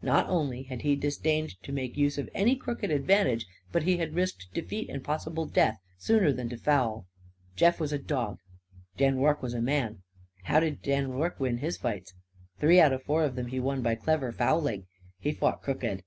Not 0.00 0.26
only 0.30 0.62
had 0.62 0.80
he 0.80 0.96
disdained 0.96 1.62
to 1.62 1.70
make 1.70 1.94
use 1.94 2.16
of 2.16 2.30
any 2.32 2.56
crooked 2.56 2.90
advantage, 2.90 3.44
but 3.70 3.82
he 3.82 3.98
had 3.98 4.14
risked 4.14 4.46
defeat 4.54 4.88
and 4.88 5.04
possible 5.04 5.44
death 5.44 5.76
sooner 5.98 6.32
than 6.32 6.48
to 6.48 6.56
foul. 6.56 7.04
Jeff 7.54 7.78
was 7.78 7.92
a 7.92 7.98
dog. 7.98 8.38
Dan 8.96 9.18
Rorke 9.18 9.42
was 9.42 9.52
a 9.52 9.60
man. 9.60 10.02
How 10.44 10.58
did 10.58 10.80
Dan 10.80 11.10
Rorke 11.10 11.38
win 11.38 11.58
his 11.58 11.76
fights? 11.76 12.14
Three 12.58 12.80
out 12.80 12.94
of 12.94 13.02
four 13.02 13.24
of 13.24 13.36
them 13.36 13.48
he 13.48 13.60
won 13.60 13.82
by 13.82 13.94
clever 13.94 14.32
fouling. 14.32 14.86
He 15.18 15.32
fought 15.32 15.60
crooked. 15.60 16.02